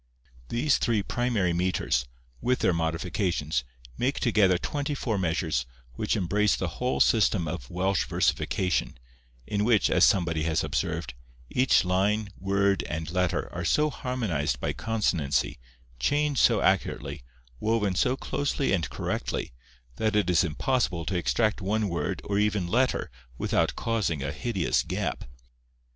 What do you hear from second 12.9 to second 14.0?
letter, are so